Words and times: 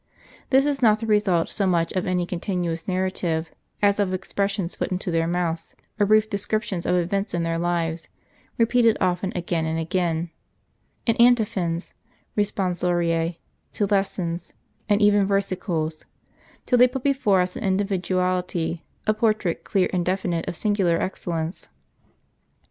This 0.49 0.65
is 0.65 0.81
not 0.81 0.97
the 0.99 1.05
result 1.05 1.47
so 1.47 1.67
much 1.67 1.91
of 1.91 2.07
any 2.07 2.25
continuous 2.25 2.87
narrative, 2.87 3.51
as 3.83 3.99
of 3.99 4.15
expressions 4.15 4.75
put 4.77 4.91
into 4.91 5.11
their 5.11 5.27
mouths, 5.27 5.75
or 5.99 6.07
brief 6.07 6.27
descriptions 6.27 6.87
of 6.87 6.95
events 6.95 7.35
in 7.35 7.43
their 7.43 7.59
lives, 7.59 8.07
repeated 8.57 8.97
often 8.99 9.31
again 9.35 9.67
and 9.67 9.77
again, 9.77 10.31
in 11.05 11.15
antiphons, 11.17 11.93
responsoria 12.35 13.35
to 13.73 13.85
lessons, 13.85 14.55
and 14.89 15.03
even 15.03 15.27
versicles; 15.27 16.03
till 16.65 16.79
they 16.79 16.87
put 16.87 17.03
before 17.03 17.39
us 17.39 17.55
an 17.55 17.63
individuality, 17.63 18.83
a 19.05 19.13
portrait 19.13 19.63
clear 19.63 19.87
and 19.93 20.03
definite 20.03 20.47
of 20.47 20.55
singular 20.55 20.99
excellence. 20.99 21.69